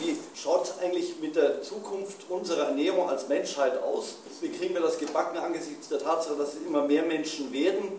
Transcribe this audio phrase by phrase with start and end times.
[0.00, 4.16] Wie schaut es eigentlich mit der Zukunft unserer Ernährung als Menschheit aus?
[4.40, 7.98] Wie kriegen wir das gebacken angesichts der Tatsache, dass es immer mehr Menschen werden?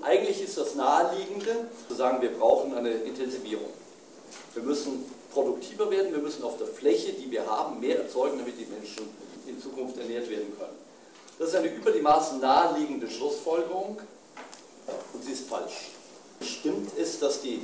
[0.00, 3.68] Eigentlich ist das Naheliegende, zu sagen, wir brauchen eine Intensivierung.
[4.54, 8.58] Wir müssen produktiver werden, wir müssen auf der Fläche, die wir haben, mehr erzeugen, damit
[8.58, 9.08] die Menschen
[9.46, 10.76] in Zukunft ernährt werden können.
[11.38, 13.98] Das ist eine über die Maßen naheliegende Schlussfolgerung
[15.12, 15.90] und sie ist falsch.
[16.40, 17.62] Stimmt es, dass die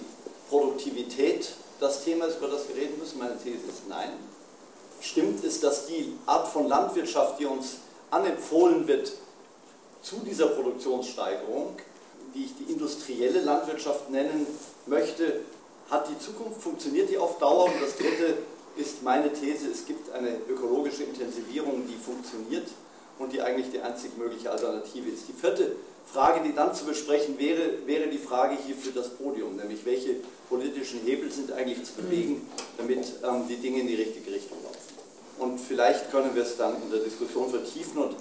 [0.48, 3.18] Produktivität das Thema ist, über das wir reden müssen?
[3.18, 4.10] Meine These ist nein.
[5.00, 7.76] Stimmt es, dass die Art von Landwirtschaft, die uns
[8.10, 9.12] anempfohlen wird
[10.02, 11.76] zu dieser Produktionssteigerung,
[12.34, 14.46] die ich die industrielle Landwirtschaft nennen
[14.86, 15.40] möchte,
[15.90, 17.66] hat die Zukunft, funktioniert die auf Dauer?
[17.66, 18.38] Und das dritte
[18.76, 22.68] ist meine These, es gibt eine ökologische Intensivierung, die funktioniert
[23.18, 25.28] und die eigentlich die einzig mögliche Alternative ist.
[25.28, 29.56] Die vierte Frage, die dann zu besprechen wäre, wäre die Frage hier für das Podium,
[29.56, 30.16] nämlich welche
[30.48, 34.78] politischen Hebel sind eigentlich zu bewegen, damit ähm, die Dinge in die richtige Richtung laufen.
[35.38, 38.16] Und vielleicht können wir es dann in der Diskussion vertiefen und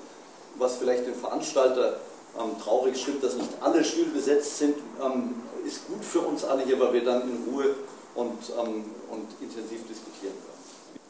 [0.56, 1.98] was vielleicht den Veranstalter
[2.40, 6.64] ähm, traurig stimmt, dass nicht alle Stühle besetzt sind, ähm, ist gut für uns alle
[6.64, 7.76] hier, weil wir dann in Ruhe
[8.16, 10.54] und, ähm, und intensiv diskutieren können.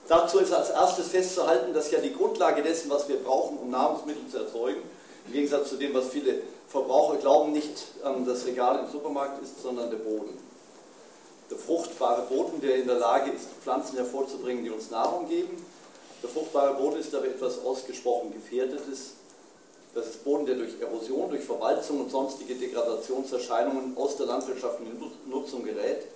[0.08, 4.28] Dazu ist als erstes festzuhalten, dass ja die Grundlage dessen, was wir brauchen, um Nahrungsmittel
[4.30, 4.82] zu erzeugen,
[5.28, 9.62] im Gegensatz zu dem, was viele Verbraucher glauben, nicht ähm, das Regal im Supermarkt ist,
[9.62, 10.38] sondern der Boden.
[11.54, 15.64] Der fruchtbare Boden, der in der Lage ist, Pflanzen hervorzubringen, die uns Nahrung geben.
[16.24, 19.12] Der fruchtbare Boden ist aber etwas ausgesprochen Gefährdetes.
[19.94, 25.64] Das ist Boden, der durch Erosion, durch Verwalzung und sonstige Degradationserscheinungen aus der landwirtschaftlichen Nutzung
[25.64, 26.08] gerät,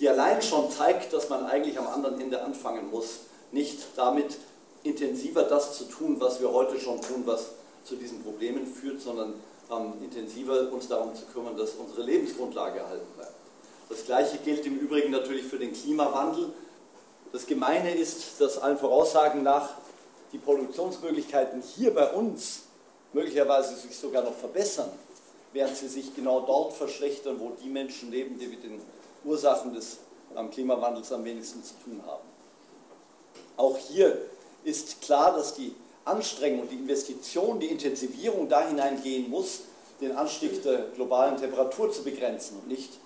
[0.00, 3.18] die allein schon zeigt, dass man eigentlich am anderen Ende anfangen muss,
[3.52, 4.38] nicht damit
[4.82, 7.50] intensiver das zu tun, was wir heute schon tun, was
[7.84, 9.34] zu diesen Problemen führt, sondern
[9.70, 13.45] ähm, intensiver uns darum zu kümmern, dass unsere Lebensgrundlage erhalten bleibt.
[13.88, 16.52] Das Gleiche gilt im Übrigen natürlich für den Klimawandel.
[17.32, 19.70] Das Gemeine ist, dass allen Voraussagen nach
[20.32, 22.62] die Produktionsmöglichkeiten hier bei uns
[23.12, 24.90] möglicherweise sich sogar noch verbessern,
[25.52, 28.80] während sie sich genau dort verschlechtern, wo die Menschen leben, die mit den
[29.24, 29.98] Ursachen des
[30.50, 32.24] Klimawandels am wenigsten zu tun haben.
[33.56, 34.18] Auch hier
[34.64, 35.74] ist klar, dass die
[36.04, 39.60] Anstrengung, die Investition, die Intensivierung da hineingehen muss,
[40.00, 43.05] den Anstieg der globalen Temperatur zu begrenzen und nicht ähm,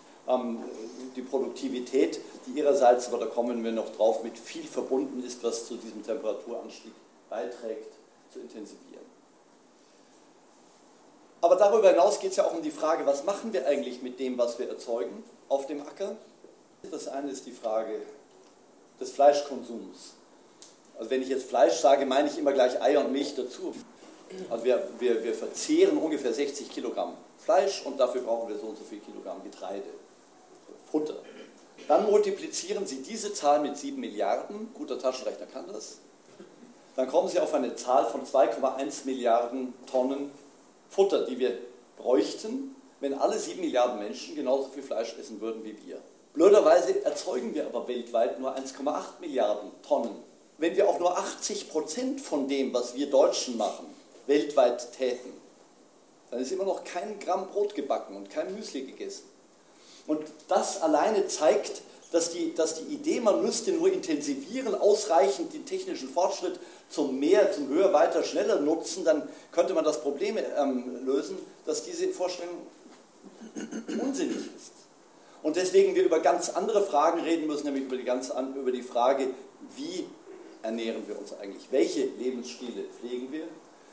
[1.17, 5.67] die Produktivität, die ihrerseits, aber da kommen wir noch drauf, mit viel verbunden ist, was
[5.67, 6.93] zu diesem Temperaturanstieg
[7.29, 7.93] beiträgt,
[8.33, 9.01] zu intensivieren.
[11.41, 14.19] Aber darüber hinaus geht es ja auch um die Frage, was machen wir eigentlich mit
[14.21, 16.17] dem, was wir erzeugen auf dem Acker?
[16.91, 17.95] Das eine ist die Frage
[19.01, 20.15] des Fleischkonsums.
[20.99, 23.75] Also wenn ich jetzt Fleisch sage, meine ich immer gleich Eier und Milch dazu.
[24.51, 28.79] Also wir, wir, wir verzehren ungefähr 60 Kilogramm Fleisch und dafür brauchen wir so und
[28.79, 29.89] so viel Kilogramm Getreide,
[30.91, 31.17] Futter.
[31.89, 35.99] Dann multiplizieren Sie diese Zahl mit 7 Milliarden, guter Taschenrechner kann das,
[36.97, 40.31] dann kommen Sie auf eine Zahl von 2,1 Milliarden Tonnen
[40.89, 41.57] Futter, die wir
[41.97, 46.01] bräuchten, wenn alle 7 Milliarden Menschen genauso viel Fleisch essen würden wie wir.
[46.35, 50.31] Blöderweise erzeugen wir aber weltweit nur 1,8 Milliarden Tonnen
[50.61, 53.87] wenn wir auch nur 80 Prozent von dem, was wir Deutschen machen,
[54.27, 55.33] weltweit täten,
[56.31, 59.25] dann ist immer noch kein Gramm Brot gebacken und kein Müsli gegessen.
[60.11, 65.65] Und das alleine zeigt, dass die, dass die Idee, man müsste nur intensivieren, ausreichend den
[65.65, 69.23] technischen Fortschritt zum mehr, zum höher, weiter, schneller nutzen, dann
[69.53, 72.57] könnte man das Problem ähm, lösen, dass diese Vorstellung
[74.03, 74.73] unsinnig ist.
[75.45, 78.83] Und deswegen wir über ganz andere Fragen reden müssen, nämlich über die, ganz, über die
[78.83, 79.29] Frage,
[79.77, 80.07] wie
[80.63, 81.69] ernähren wir uns eigentlich?
[81.71, 83.45] Welche Lebensstile pflegen wir?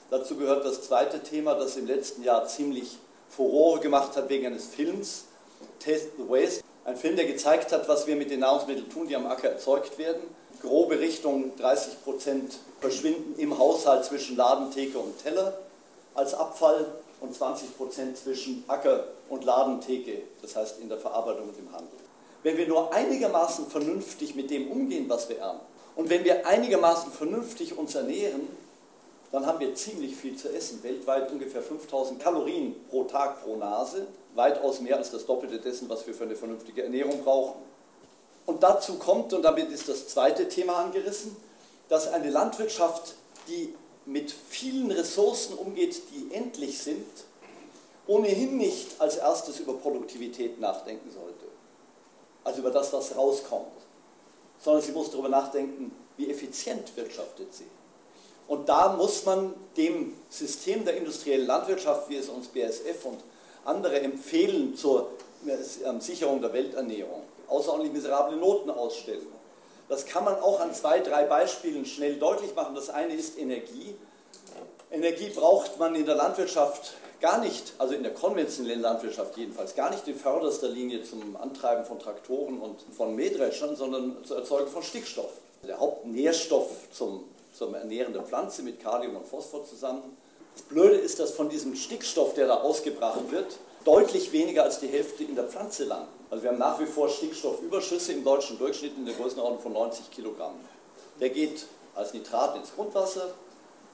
[0.10, 2.98] Dazu gehört das zweite Thema, das im letzten Jahr ziemlich
[3.30, 5.27] Furore gemacht hat wegen eines Films,
[5.80, 6.64] Taste the Waste.
[6.86, 9.98] Ein Film, der gezeigt hat, was wir mit den Nahrungsmitteln tun, die am Acker erzeugt
[9.98, 10.22] werden.
[10.62, 15.58] Grobe Richtung 30 Prozent verschwinden im Haushalt zwischen Ladentheke und Teller
[16.16, 16.86] als Abfall
[17.20, 22.00] und 20 Prozent zwischen Acker und Ladentheke, das heißt in der Verarbeitung und im Handel.
[22.44, 27.12] Wenn wir nur einigermaßen vernünftig mit dem umgehen, was wir ernten, und wenn wir einigermaßen
[27.12, 28.48] vernünftig uns ernähren,
[29.32, 30.82] dann haben wir ziemlich viel zu essen.
[30.84, 34.08] Weltweit ungefähr 5000 Kalorien pro Tag pro Nase.
[34.38, 37.62] Weitaus mehr als das Doppelte dessen, was wir für eine vernünftige Ernährung brauchen.
[38.46, 41.36] Und dazu kommt, und damit ist das zweite Thema angerissen,
[41.90, 43.16] dass eine Landwirtschaft,
[43.48, 43.74] die
[44.06, 47.06] mit vielen Ressourcen umgeht, die endlich sind,
[48.06, 51.46] ohnehin nicht als erstes über Produktivität nachdenken sollte.
[52.46, 53.68] Also über das, was rauskommt
[54.60, 57.68] sondern sie muss darüber nachdenken, wie effizient wirtschaftet sie.
[58.48, 63.20] Und da muss man dem System der industriellen Landwirtschaft, wie es uns BSF und
[63.68, 65.12] andere empfehlen zur
[65.86, 69.28] ähm, Sicherung der Welternährung, außerordentlich miserable Noten ausstellen.
[69.90, 72.76] Das kann man auch an zwei, drei Beispielen schnell deutlich machen.
[72.76, 73.96] Das eine ist Energie.
[74.92, 79.90] Energie braucht man in der Landwirtschaft gar nicht, also in der konventionellen Landwirtschaft jedenfalls, gar
[79.90, 84.84] nicht in förderster Linie zum Antreiben von Traktoren und von Mähdreschern, sondern zur Erzeugung von
[84.84, 85.32] Stickstoff.
[85.68, 87.24] Der Hauptnährstoff zum,
[87.54, 90.18] zum Ernähren der Pflanze mit Kalium und Phosphor zusammen.
[90.58, 94.88] Das Blöde ist, dass von diesem Stickstoff, der da ausgebracht wird, deutlich weniger als die
[94.88, 96.08] Hälfte in der Pflanze landen.
[96.32, 100.10] Also wir haben nach wie vor Stickstoffüberschüsse im deutschen Durchschnitt in der Größenordnung von 90
[100.10, 100.56] Kilogramm.
[101.22, 103.36] Der geht als Nitrat ins Grundwasser,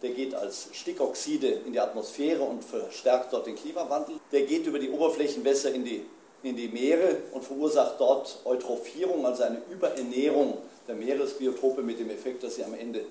[0.01, 4.15] der geht als Stickoxide in die Atmosphäre und verstärkt dort den Klimawandel.
[4.31, 6.05] Der geht über die Oberflächenwässer in die,
[6.43, 12.41] in die Meere und verursacht dort Eutrophierung, also eine Überernährung der Meeresbiotope mit dem Effekt,
[12.41, 13.01] dass sie am Ende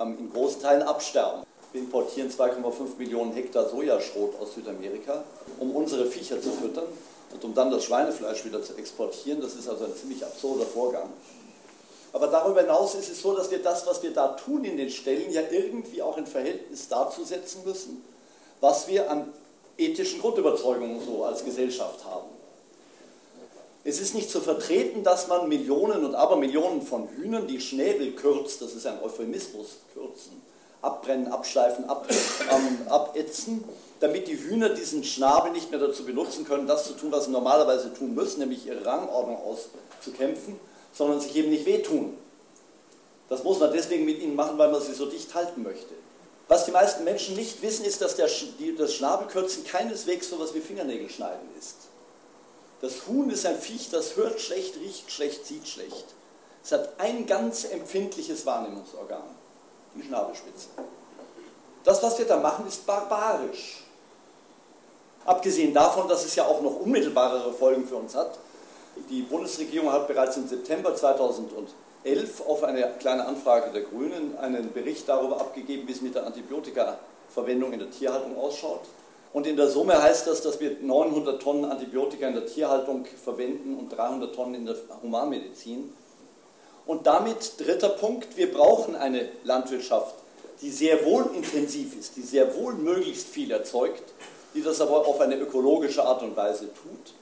[0.00, 1.43] in großen Teilen absterben.
[1.74, 5.24] Wir importieren 2,5 Millionen Hektar Sojaschrot aus Südamerika,
[5.58, 6.84] um unsere Viecher zu füttern
[7.32, 9.40] und um dann das Schweinefleisch wieder zu exportieren.
[9.40, 11.10] Das ist also ein ziemlich absurder Vorgang.
[12.12, 14.88] Aber darüber hinaus ist es so, dass wir das, was wir da tun in den
[14.88, 18.04] Stellen, ja irgendwie auch in Verhältnis dazu setzen müssen,
[18.60, 19.32] was wir an
[19.76, 22.28] ethischen Grundüberzeugungen so als Gesellschaft haben.
[23.82, 28.62] Es ist nicht zu vertreten, dass man Millionen und Abermillionen von Hühnern die Schnäbel kürzt,
[28.62, 30.40] das ist ein Euphemismus, kürzen,
[30.84, 32.06] abbrennen, abschleifen, ab,
[32.50, 33.64] ähm, abätzen,
[34.00, 37.30] damit die Hühner diesen Schnabel nicht mehr dazu benutzen können, das zu tun, was sie
[37.30, 40.58] normalerweise tun müssen, nämlich ihre Rangordnung auszukämpfen
[40.94, 42.16] sondern sich eben nicht wehtun.
[43.28, 45.94] Das muss man deswegen mit ihnen machen, weil man sie so dicht halten möchte.
[46.46, 48.28] Was die meisten Menschen nicht wissen, ist, dass der,
[48.58, 51.76] die, das Schnabelkürzen keineswegs so etwas wie Fingernägel schneiden ist.
[52.80, 56.04] Das Huhn ist ein Viech, das hört schlecht, riecht schlecht, sieht schlecht.
[56.62, 59.24] Es hat ein ganz empfindliches Wahrnehmungsorgan,
[59.94, 60.68] die Schnabelspitze.
[61.84, 63.84] Das, was wir da machen, ist barbarisch.
[65.24, 68.38] Abgesehen davon, dass es ja auch noch unmittelbarere Folgen für uns hat,
[69.10, 71.72] die Bundesregierung hat bereits im September 2011
[72.46, 77.72] auf eine kleine Anfrage der Grünen einen Bericht darüber abgegeben, wie es mit der Antibiotikaverwendung
[77.72, 78.82] in der Tierhaltung ausschaut.
[79.32, 83.76] Und in der Summe heißt das, dass wir 900 Tonnen Antibiotika in der Tierhaltung verwenden
[83.76, 85.92] und 300 Tonnen in der Humanmedizin.
[86.86, 90.14] Und damit dritter Punkt, wir brauchen eine Landwirtschaft,
[90.60, 94.02] die sehr wohl intensiv ist, die sehr wohl möglichst viel erzeugt,
[94.54, 97.14] die das aber auf eine ökologische Art und Weise tut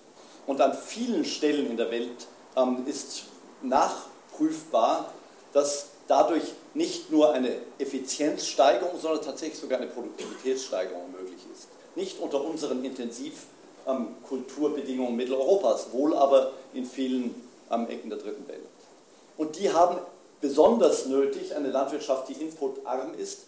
[0.47, 3.25] und an vielen Stellen in der Welt ähm, ist
[3.63, 5.13] nachprüfbar,
[5.53, 6.43] dass dadurch
[6.75, 11.69] nicht nur eine Effizienzsteigerung, sondern tatsächlich sogar eine Produktivitätssteigerung möglich ist.
[11.95, 17.35] Nicht unter unseren Intensivkulturbedingungen ähm, Mitteleuropas, wohl aber in vielen
[17.71, 18.61] ähm, Ecken der dritten Welt.
[19.37, 19.99] Und die haben
[20.41, 23.47] besonders nötig eine Landwirtschaft, die inputarm ist,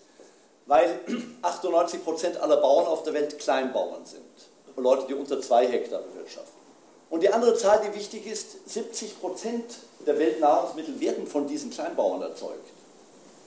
[0.67, 1.01] weil
[1.43, 4.23] 98 Prozent aller Bauern auf der Welt Kleinbauern sind.
[4.77, 6.65] Leute, die unter zwei Hektar bewirtschaften.
[7.11, 12.23] Und die andere Zahl, die wichtig ist, 70 Prozent der Weltnahrungsmittel werden von diesen Kleinbauern
[12.23, 12.67] erzeugt,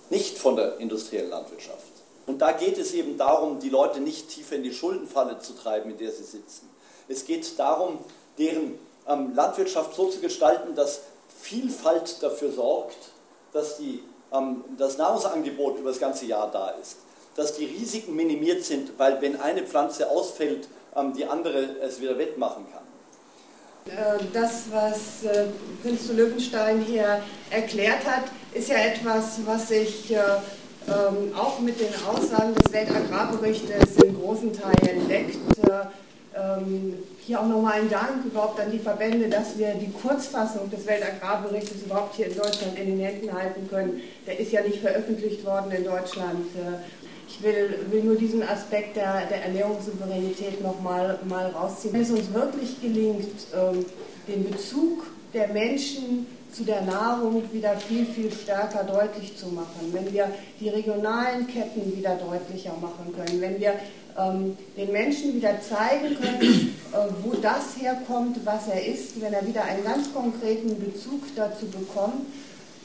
[0.09, 1.81] nicht von der industriellen Landwirtschaft.
[2.27, 5.91] Und da geht es eben darum, die Leute nicht tiefer in die Schuldenfalle zu treiben,
[5.91, 6.69] in der sie sitzen.
[7.07, 7.99] Es geht darum,
[8.37, 11.01] deren ähm, Landwirtschaft so zu gestalten, dass
[11.47, 12.97] Vielfalt dafür sorgt,
[13.53, 14.03] dass die,
[14.33, 16.97] ähm, das Nahrungsangebot über das ganze Jahr da ist,
[17.37, 22.17] dass die Risiken minimiert sind, weil wenn eine Pflanze ausfällt, ähm, die andere es wieder
[22.17, 22.83] wettmachen kann.
[23.95, 25.45] Äh, das, was äh,
[25.81, 30.17] Prinz zu Löwenstein hier erklärt hat, ist ja etwas, was sich äh,
[30.89, 35.37] ähm, auch mit den Aussagen des Weltagrarberichtes in großen Teilen deckt.
[36.35, 40.87] Ähm, hier auch nochmal ein Dank überhaupt an die Verbände, dass wir die Kurzfassung des
[40.87, 44.01] Weltagrarberichtes überhaupt hier in Deutschland in den Händen halten können.
[44.25, 46.45] Der ist ja nicht veröffentlicht worden in Deutschland.
[47.27, 51.93] Ich will, will nur diesen Aspekt der, der Ernährungssouveränität nochmal mal rausziehen.
[51.93, 53.85] Wenn es uns wirklich gelingt, ähm,
[54.29, 60.11] den Bezug der Menschen zu der Nahrung wieder viel, viel stärker deutlich zu machen, wenn
[60.13, 60.31] wir
[60.61, 63.73] die regionalen Ketten wieder deutlicher machen können, wenn wir
[64.17, 69.63] den Menschen wieder zeigen können, äh, wo das herkommt, was er ist, wenn er wieder
[69.63, 72.25] einen ganz konkreten Bezug dazu bekommt,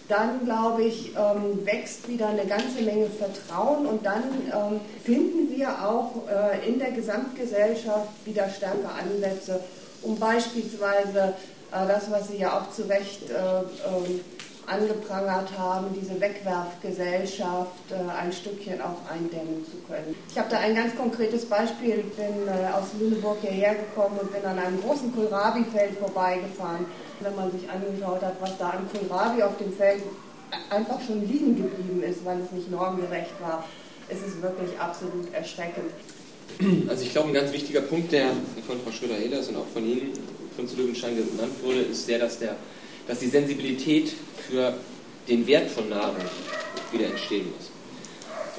[0.09, 5.89] dann glaube ich, ähm, wächst wieder eine ganze Menge Vertrauen und dann ähm, finden wir
[5.89, 9.61] auch äh, in der Gesamtgesellschaft wieder stärker Ansätze,
[10.03, 11.35] um beispielsweise
[11.73, 14.21] äh, das, was Sie ja auch zu Recht ähm,
[14.67, 20.15] angeprangert haben, diese Wegwerfgesellschaft äh, ein Stückchen auch eindämmen zu können.
[20.29, 24.45] Ich habe da ein ganz konkretes Beispiel, bin äh, aus Lüneburg hierher gekommen und bin
[24.45, 26.87] an einem großen Kohlrabi-Feld vorbeigefahren.
[27.21, 30.03] Wenn man sich angeschaut hat, was da an Kohlrabi auf dem Feld
[30.71, 33.65] einfach schon liegen geblieben ist, weil es nicht normgerecht war,
[34.09, 35.91] ist es wirklich absolut erschreckend.
[36.89, 38.29] Also ich glaube, ein ganz wichtiger Punkt, der
[38.67, 40.13] von Frau Schröder-Ehlers und auch von Ihnen,
[40.55, 42.57] von zu Löwenstein genannt wurde, ist der, dass der
[43.07, 44.13] dass die Sensibilität
[44.49, 44.75] für
[45.29, 46.17] den Wert von Nahrung
[46.91, 47.71] wieder entstehen muss.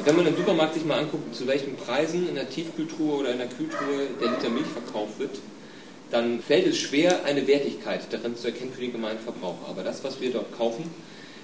[0.06, 3.38] Wenn man im Supermarkt sich mal anguckt, zu welchen Preisen in der Tiefkühltruhe oder in
[3.38, 5.40] der Kühltruhe der Liter Milch verkauft wird,
[6.10, 9.68] dann fällt es schwer, eine Wertigkeit darin zu erkennen für den gemeinen Verbraucher.
[9.68, 10.84] Aber das, was wir dort kaufen,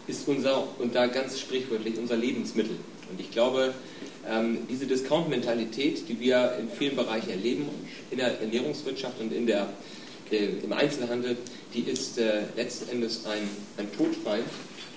[0.07, 2.75] ist unser, und da ganz sprichwörtlich, unser Lebensmittel.
[3.11, 3.73] Und ich glaube,
[4.27, 7.67] ähm, diese Discount-Mentalität, die wir in vielen Bereichen erleben,
[8.11, 9.69] in der Ernährungswirtschaft und in der,
[10.37, 11.37] im Einzelhandel,
[11.73, 14.45] die ist äh, letzten Endes ein, ein Todfeind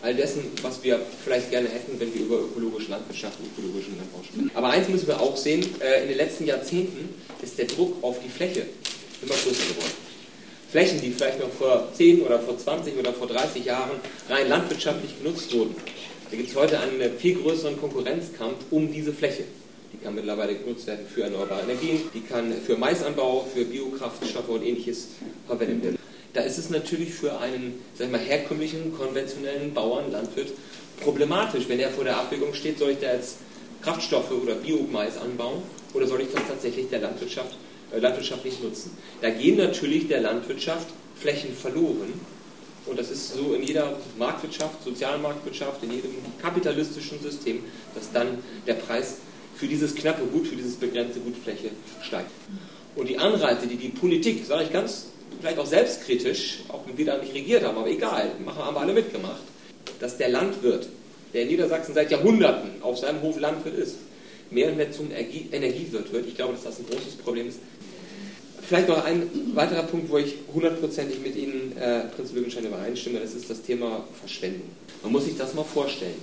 [0.02, 4.20] all dessen, was wir vielleicht gerne hätten, wenn wir über ökologische Landwirtschaft und ökologischen Landbau
[4.24, 4.50] sprechen.
[4.54, 8.16] Aber eins müssen wir auch sehen, äh, in den letzten Jahrzehnten ist der Druck auf
[8.24, 8.66] die Fläche
[9.22, 9.92] immer größer geworden.
[10.70, 15.12] Flächen, die vielleicht noch vor 10 oder vor 20 oder vor 30 Jahren rein landwirtschaftlich
[15.22, 15.76] genutzt wurden,
[16.30, 19.44] da gibt es heute einen viel größeren Konkurrenzkampf um diese Fläche.
[19.92, 24.62] Die kann mittlerweile genutzt werden für erneuerbare Energien, die kann für Maisanbau, für Biokraftstoffe und
[24.62, 25.08] ähnliches
[25.46, 25.98] verwendet werden.
[26.32, 30.52] Da ist es natürlich für einen sag ich mal, herkömmlichen, konventionellen Bauern, Landwirt
[31.02, 33.38] problematisch, wenn er vor der Abwägung steht, soll ich da jetzt
[33.82, 35.62] Kraftstoffe oder Biomais anbauen
[35.94, 37.56] oder soll ich das tatsächlich der Landwirtschaft
[37.94, 38.96] äh, landwirtschaftlich nutzen.
[39.20, 42.12] Da gehen natürlich der Landwirtschaft Flächen verloren.
[42.84, 47.62] Und das ist so in jeder Marktwirtschaft, Sozialmarktwirtschaft, in jedem kapitalistischen System,
[47.94, 49.18] dass dann der Preis
[49.62, 51.70] für dieses knappe Gut, für dieses begrenzte Gut Fläche
[52.02, 52.32] steigt.
[52.96, 55.06] Und die Anreize, die die Politik, sage ich ganz,
[55.38, 58.80] vielleicht auch selbstkritisch, auch wenn wir da nicht regiert haben, aber egal, machen, haben wir
[58.80, 59.42] alle mitgemacht,
[60.00, 60.88] dass der Landwirt,
[61.32, 63.98] der in Niedersachsen seit Jahrhunderten auf seinem Hof Landwirt ist,
[64.50, 66.26] mehr und mehr zum Energiewirt wird.
[66.26, 67.60] Ich glaube, dass das ein großes Problem ist,
[68.64, 73.34] Vielleicht noch ein weiterer Punkt, wo ich hundertprozentig mit Ihnen, äh, Prinz Löwenstein, übereinstimme, das
[73.34, 74.68] ist das Thema Verschwendung.
[75.02, 76.14] Man muss sich das mal vorstellen.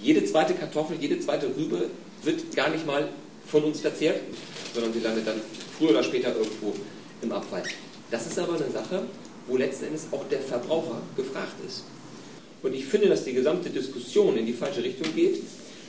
[0.00, 1.88] Jede zweite Kartoffel, jede zweite Rübe
[2.22, 3.08] wird gar nicht mal
[3.46, 4.20] von uns verzehrt,
[4.74, 5.40] sondern sie landet dann
[5.78, 6.74] früher oder später irgendwo
[7.22, 7.62] im Abfall.
[8.10, 9.02] Das ist aber eine Sache,
[9.46, 11.84] wo letzten Endes auch der Verbraucher gefragt ist.
[12.62, 15.42] Und ich finde, dass die gesamte Diskussion in die falsche Richtung geht,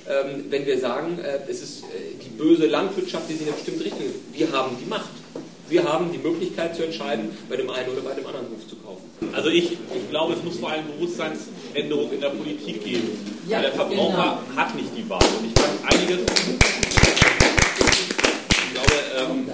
[0.10, 3.56] ähm, wenn wir sagen, äh, es ist äh, die böse Landwirtschaft, die sich in eine
[3.56, 4.08] bestimmte Richtung.
[4.34, 5.12] Wir haben die Macht.
[5.70, 8.76] Wir haben die Möglichkeit zu entscheiden, bei dem einen oder bei dem anderen Hof zu
[8.78, 9.04] kaufen.
[9.32, 10.84] Also ich, ich glaube, es muss vor allem
[11.74, 13.10] Bewusstseinsänderung in der Politik geben.
[13.48, 14.62] Ja, Weil der Verbraucher genau.
[14.62, 15.20] hat nicht die Wahl.
[15.40, 16.20] Und ich fand einiges.
[18.50, 19.52] Ich glaube, ähm,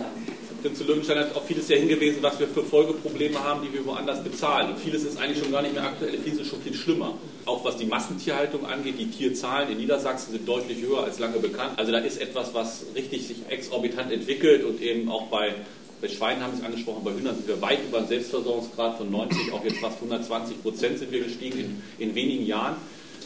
[0.61, 4.21] Prinz Löwenstein hat auf vieles ja hingewiesen, was wir für Folgeprobleme haben, die wir woanders
[4.23, 4.71] bezahlen.
[4.71, 7.13] Und vieles ist eigentlich schon gar nicht mehr aktuell, vieles ist schon viel schlimmer.
[7.45, 11.71] Auch was die Massentierhaltung angeht, die Tierzahlen in Niedersachsen sind deutlich höher als lange bekannt.
[11.77, 15.55] Also da ist etwas, was richtig sich exorbitant entwickelt und eben auch bei
[16.01, 19.11] bei Schweinen haben Sie es angesprochen, bei Hühnern sind wir weit über einen Selbstversorgungsgrad von
[19.11, 22.75] 90 auf jetzt fast 120 Prozent sind wir gestiegen in, in wenigen Jahren.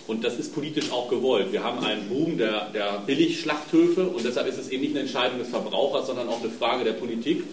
[0.06, 1.52] Und das ist politisch auch gewollt.
[1.52, 5.40] Wir haben einen Boom der, der Billigschlachthöfe und deshalb ist es eben nicht eine Entscheidung
[5.40, 7.44] des Verbrauchers, sondern auch eine Frage der Politik,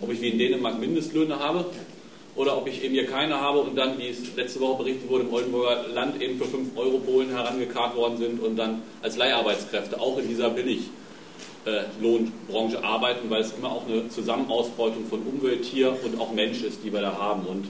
[0.00, 1.64] ob ich wie in Dänemark Mindestlöhne habe
[2.36, 5.24] oder ob ich eben hier keine habe und dann, wie es letzte Woche berichtet wurde,
[5.24, 10.00] im Oldenburger Land eben für 5 Euro Polen herangekarrt worden sind und dann als Leiharbeitskräfte
[10.00, 11.05] auch in dieser Billig äh,
[12.00, 16.84] Lohnbranche arbeiten, weil es immer auch eine Zusammenausbeutung von Umwelt, Tier und auch Mensch ist,
[16.84, 17.46] die wir da haben.
[17.46, 17.66] Und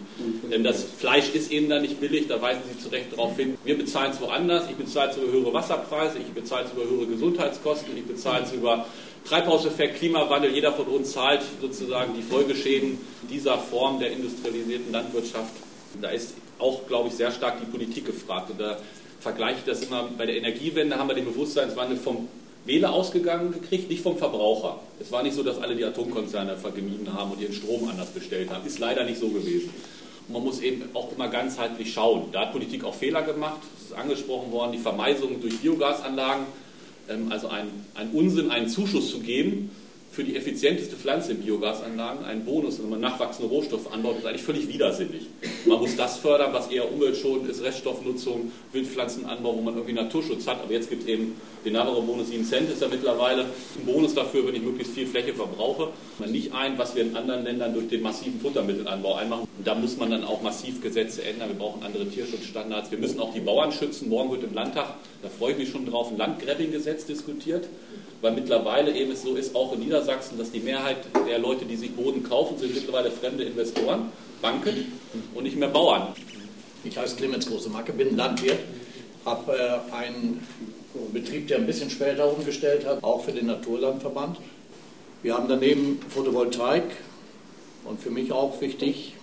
[0.53, 3.57] ähm, das Fleisch ist eben da nicht billig, da weisen Sie zu Recht darauf hin.
[3.65, 7.07] Wir bezahlen es woanders, ich bezahle es über höhere Wasserpreise, ich bezahle es über höhere
[7.07, 8.87] Gesundheitskosten, ich bezahle es über
[9.25, 10.55] Treibhauseffekt, Klimawandel.
[10.55, 12.99] Jeder von uns zahlt sozusagen die Folgeschäden
[13.31, 15.55] dieser Form der industrialisierten Landwirtschaft.
[16.01, 18.51] Da ist auch, glaube ich, sehr stark die Politik gefragt.
[18.51, 18.77] Und da
[19.21, 22.29] vergleiche ich das immer bei der Energiewende, haben wir den Bewusstseinswandel vom
[22.67, 24.81] Wähler ausgegangen gekriegt, nicht vom Verbraucher.
[25.01, 28.51] Es war nicht so, dass alle die Atomkonzerne vergemieden haben und ihren Strom anders bestellt
[28.51, 28.67] haben.
[28.67, 29.71] Ist leider nicht so gewesen.
[30.27, 32.25] Und man muss eben auch immer ganzheitlich schauen.
[32.33, 33.61] Da hat Politik auch Fehler gemacht.
[33.79, 36.47] Es ist angesprochen worden, die Vermeisung durch Biogasanlagen,
[37.09, 39.71] ähm, also ein, ein Unsinn, einen Zuschuss zu geben
[40.17, 44.43] für die effizienteste Pflanze in Biogasanlagen einen Bonus, wenn man nachwachsende Rohstoffe anbaut, ist eigentlich
[44.43, 45.27] völlig widersinnig.
[45.67, 50.63] Man muss das fördern, was eher umweltschonend ist, Reststoffnutzung, Wildpflanzenanbau, wo man irgendwie Naturschutz hat.
[50.63, 54.47] Aber jetzt gibt es eben den Navarro-Bonus 7 Cent, ist ja mittlerweile ein Bonus dafür,
[54.47, 55.89] wenn ich möglichst viel Fläche verbrauche.
[56.19, 59.47] Man nicht ein, was wir in anderen Ländern durch den massiven Futtermittelanbau einmachen.
[59.59, 61.51] Und da muss man dann auch massiv Gesetze ändern.
[61.51, 62.91] Wir brauchen andere Tierschutzstandards.
[62.91, 64.09] Wir müssen auch die Bauern schützen.
[64.09, 67.69] Morgen wird im Landtag, da freue ich mich schon drauf, ein Landgrabbing-Gesetz diskutiert
[68.23, 71.77] weil mittlerweile eben es so ist, auch in Niedersachsen, dass die Mehrheit der Leute, die
[71.77, 74.93] sich Boden kaufen, sind mittlerweile fremde Investoren, Banken
[75.35, 76.15] und nicht mehr Bauern.
[76.85, 78.61] Ich heiße Clemens Großemacke, bin Landwirt,
[79.25, 80.47] habe äh, einen
[81.13, 84.39] Betrieb, der ein bisschen später umgestellt hat, auch für den Naturlandverband.
[85.23, 86.85] Wir haben daneben Photovoltaik
[87.85, 89.15] und für mich auch wichtig,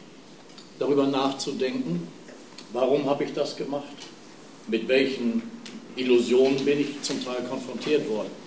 [0.79, 2.07] darüber nachzudenken,
[2.73, 3.83] warum habe ich das gemacht,
[4.67, 5.43] mit welchen
[5.95, 8.42] Illusionen bin ich zum Teil konfrontiert worden.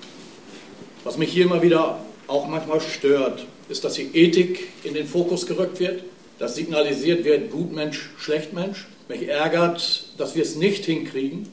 [1.07, 5.47] Was mich hier immer wieder auch manchmal stört, ist, dass die Ethik in den Fokus
[5.47, 6.03] gerückt wird,
[6.41, 8.89] dass signalisiert wird, gut Mensch, schlecht Mensch.
[9.09, 11.49] Mich ärgert, dass wir es nicht hinkriegen,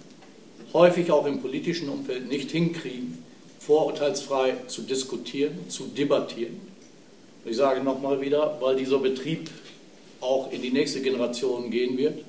[0.74, 3.24] häufig auch im politischen Umfeld nicht hinkriegen,
[3.60, 6.60] vorurteilsfrei zu diskutieren, zu debattieren.
[7.46, 9.52] Ich sage nochmal wieder, weil dieser Betrieb
[10.20, 12.24] auch in die nächste Generation gehen wird.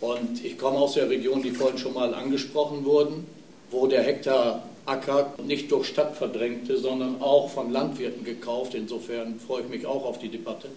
[0.00, 3.28] Und ich komme aus der Region, die vorhin schon mal angesprochen wurden,
[3.70, 8.74] wo der Hektar Acker nicht durch Stadt verdrängte, sondern auch von Landwirten gekauft.
[8.74, 10.68] Insofern freue ich mich auch auf die Debatte.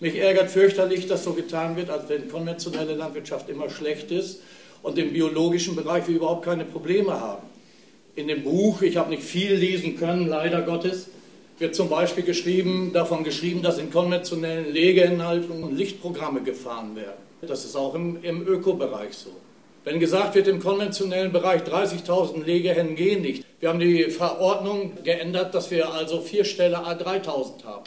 [0.00, 4.40] Mich ärgert fürchterlich, dass so getan wird, als wenn konventionelle Landwirtschaft immer schlecht ist
[4.82, 7.42] und im biologischen Bereich wir überhaupt keine Probleme haben.
[8.16, 11.08] In dem Buch, ich habe nicht viel lesen können, leider Gottes,
[11.58, 17.22] wird zum Beispiel geschrieben, davon geschrieben, dass in konventionellen Legeinhaltungen Lichtprogramme gefahren werden.
[17.40, 19.30] Das ist auch im, im Ökobereich so.
[19.84, 23.44] Wenn gesagt wird, im konventionellen Bereich 30.000 Legehennen gehen nicht.
[23.58, 27.84] Wir haben die Verordnung geändert, dass wir also vier Ställe A3000 haben.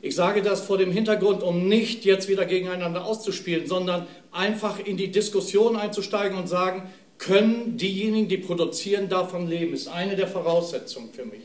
[0.00, 4.96] Ich sage das vor dem Hintergrund, um nicht jetzt wieder gegeneinander auszuspielen, sondern einfach in
[4.96, 6.82] die Diskussion einzusteigen und sagen,
[7.18, 11.40] können diejenigen, die produzieren, davon leben, ist eine der Voraussetzungen für mich.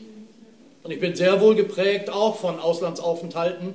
[0.84, 3.74] Und ich bin sehr wohl geprägt auch von Auslandsaufenthalten,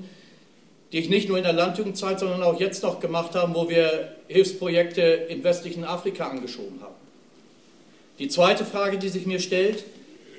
[0.91, 4.15] die ich nicht nur in der Landjugendzeit, sondern auch jetzt noch gemacht habe, wo wir
[4.27, 6.95] Hilfsprojekte im westlichen Afrika angeschoben haben.
[8.17, 9.83] Die zweite Frage, die sich mir stellt,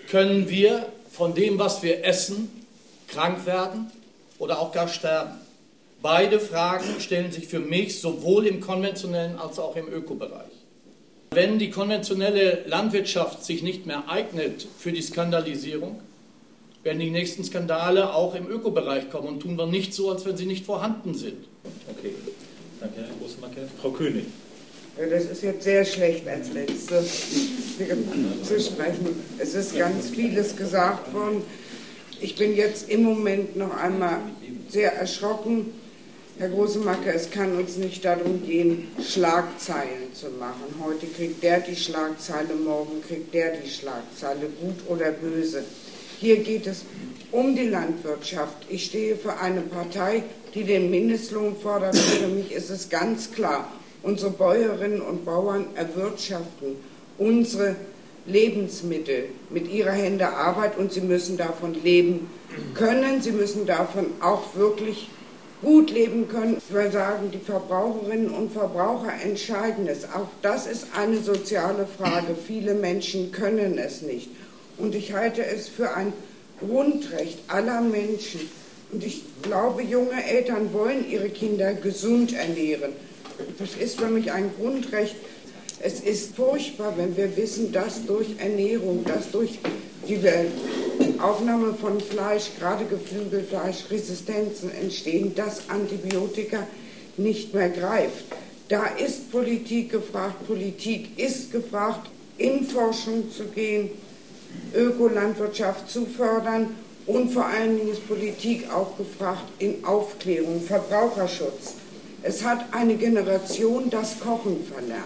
[0.08, 2.50] können wir von dem, was wir essen,
[3.08, 3.90] krank werden
[4.38, 5.32] oder auch gar sterben?
[6.02, 10.50] Beide Fragen stellen sich für mich sowohl im konventionellen als auch im Ökobereich.
[11.32, 16.00] Wenn die konventionelle Landwirtschaft sich nicht mehr eignet für die Skandalisierung,
[16.82, 20.36] werden die nächsten Skandale auch im Ökobereich kommen und tun wir nicht so, als wenn
[20.36, 21.44] sie nicht vorhanden sind.
[21.90, 22.14] Okay,
[22.80, 23.68] danke Herr Großmacke.
[23.80, 24.24] Frau König.
[24.96, 27.02] Das ist jetzt sehr schlecht als Letzte
[28.42, 29.22] zu sprechen.
[29.38, 31.42] Es ist ganz vieles gesagt worden.
[32.20, 34.18] Ich bin jetzt im Moment noch einmal
[34.68, 35.72] sehr erschrocken.
[36.38, 40.74] Herr Großemacke, es kann uns nicht darum gehen, Schlagzeilen zu machen.
[40.82, 45.64] Heute kriegt der die Schlagzeile, morgen kriegt der die Schlagzeile, gut oder böse.
[46.20, 46.84] Hier geht es
[47.32, 48.66] um die Landwirtschaft.
[48.68, 50.22] Ich stehe für eine Partei,
[50.54, 51.96] die den Mindestlohn fordert.
[51.96, 56.76] Für mich ist es ganz klar, unsere Bäuerinnen und Bauern erwirtschaften
[57.16, 57.76] unsere
[58.26, 62.28] Lebensmittel mit ihrer Hände Arbeit und sie müssen davon leben
[62.74, 63.22] können.
[63.22, 65.08] Sie müssen davon auch wirklich
[65.62, 66.58] gut leben können.
[66.68, 70.04] Wir sagen, die Verbraucherinnen und Verbraucher entscheiden es.
[70.04, 72.34] Auch das ist eine soziale Frage.
[72.46, 74.28] Viele Menschen können es nicht.
[74.80, 76.12] Und ich halte es für ein
[76.58, 78.40] Grundrecht aller Menschen.
[78.92, 82.92] Und ich glaube, junge Eltern wollen ihre Kinder gesund ernähren.
[83.58, 85.16] Das ist für mich ein Grundrecht.
[85.82, 89.58] Es ist furchtbar, wenn wir wissen, dass durch Ernährung, dass durch
[90.08, 90.18] die
[91.20, 96.66] Aufnahme von Fleisch, gerade Geflügelfleisch, Resistenzen entstehen, dass Antibiotika
[97.16, 98.24] nicht mehr greift.
[98.68, 100.46] Da ist Politik gefragt.
[100.46, 103.90] Politik ist gefragt, in Forschung zu gehen,
[104.74, 106.68] Ökolandwirtschaft zu fördern
[107.06, 111.74] und vor allen Dingen ist Politik auch gefragt in Aufklärung, Verbraucherschutz.
[112.22, 115.04] Es hat eine Generation das Kochen verlernt.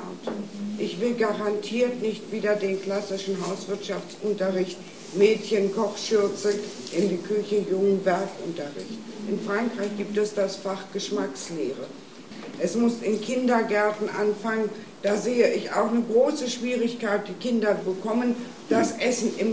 [0.78, 4.76] Ich will garantiert nicht wieder den klassischen Hauswirtschaftsunterricht,
[5.14, 6.52] Mädchen, Kochschürze,
[6.92, 8.98] in die Küche, Jungen, Werkunterricht.
[9.28, 11.86] In Frankreich gibt es das Fach Geschmackslehre.
[12.60, 14.68] Es muss in Kindergärten anfangen,
[15.02, 17.22] da sehe ich auch eine große Schwierigkeit.
[17.28, 18.34] Die Kinder bekommen
[18.70, 19.52] das Essen im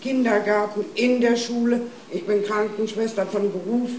[0.00, 1.80] Kindergarten, in der Schule.
[2.12, 3.90] Ich bin Krankenschwester von Beruf.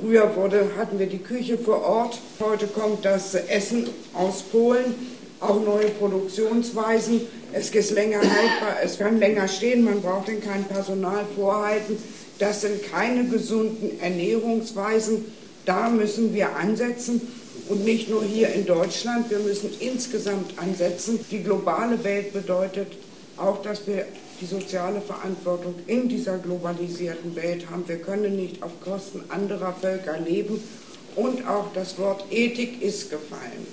[0.00, 2.18] Früher wurde, hatten wir die Küche vor Ort.
[2.40, 4.94] Heute kommt das Essen aus Polen.
[5.40, 7.20] Auch neue Produktionsweisen.
[7.52, 11.98] Es ist länger haltbar, es kann länger stehen, man braucht denn kein Personal vorhalten.
[12.38, 15.26] Das sind keine gesunden Ernährungsweisen.
[15.66, 17.20] Da müssen wir ansetzen.
[17.68, 21.18] Und nicht nur hier in Deutschland, wir müssen insgesamt ansetzen.
[21.30, 22.92] Die globale Welt bedeutet
[23.36, 24.06] auch, dass wir
[24.40, 27.84] die soziale Verantwortung in dieser globalisierten Welt haben.
[27.86, 30.62] Wir können nicht auf Kosten anderer Völker leben.
[31.16, 33.66] Und auch das Wort Ethik ist gefallen.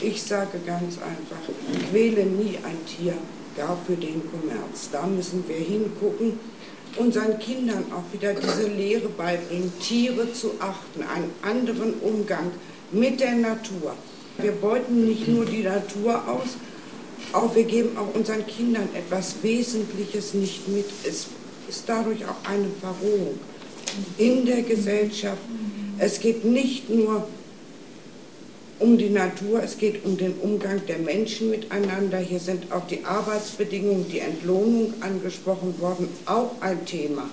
[0.00, 3.14] Ich sage ganz einfach, quäle nie ein Tier,
[3.56, 4.90] gar für den Kommerz.
[4.90, 6.38] Da müssen wir hingucken,
[6.96, 12.50] unseren Kindern auch wieder diese Lehre beibringen, Tiere zu achten, einen anderen Umgang
[12.92, 13.94] mit der Natur.
[14.38, 16.56] Wir beuten nicht nur die Natur aus,
[17.32, 20.86] auch wir geben auch unseren Kindern etwas Wesentliches nicht mit.
[21.04, 21.26] Es
[21.68, 23.38] ist dadurch auch eine Verrohung
[24.18, 25.40] in der Gesellschaft.
[25.98, 27.26] Es geht nicht nur
[28.78, 32.18] um die Natur, es geht um den Umgang der Menschen miteinander.
[32.18, 37.30] Hier sind auch die Arbeitsbedingungen, die Entlohnung angesprochen worden, auch ein Thema.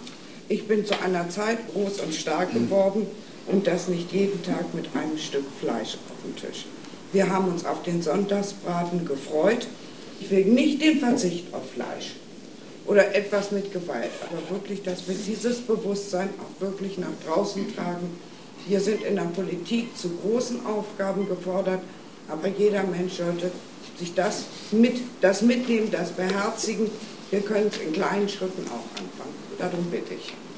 [0.47, 3.07] Ich bin zu einer Zeit groß und stark geworden
[3.47, 6.65] und das nicht jeden Tag mit einem Stück Fleisch auf dem Tisch.
[7.11, 9.67] Wir haben uns auf den Sonntagsbraten gefreut.
[10.19, 12.13] Ich will nicht den Verzicht auf Fleisch
[12.85, 18.09] oder etwas mit Gewalt, aber wirklich, dass wir dieses Bewusstsein auch wirklich nach draußen tragen.
[18.67, 21.81] Wir sind in der Politik zu großen Aufgaben gefordert,
[22.27, 23.51] aber jeder Mensch sollte
[23.99, 26.89] sich das, mit, das mitnehmen, das beherzigen.
[27.29, 29.35] Wir können es in kleinen Schritten auch anfangen.
[29.59, 30.33] Darum bitte ich.